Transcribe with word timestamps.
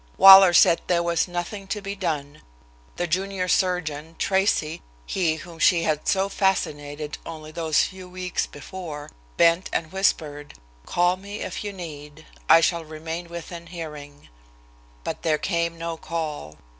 Waller 0.17 0.51
said 0.51 0.81
there 0.87 1.03
was 1.03 1.27
nothing 1.27 1.67
to 1.67 1.79
be 1.79 1.93
done. 1.95 2.41
The 2.95 3.05
junior 3.05 3.47
surgeon, 3.47 4.15
Tracy, 4.17 4.81
he 5.05 5.35
whom 5.35 5.59
she 5.59 5.83
had 5.83 6.07
so 6.07 6.27
fascinated 6.27 7.19
only 7.23 7.51
those 7.51 7.83
few 7.83 8.09
weeks 8.09 8.47
before, 8.47 9.11
bent 9.37 9.69
and 9.71 9.91
whispered: 9.91 10.55
"Call 10.87 11.17
me 11.17 11.41
if 11.41 11.63
you 11.63 11.71
need. 11.71 12.25
I 12.49 12.61
shall 12.61 12.83
remain 12.83 13.29
within 13.29 13.67
hearing." 13.67 14.27
But 15.03 15.21
there 15.21 15.37
came 15.37 15.77
no 15.77 15.97
call. 15.97 16.55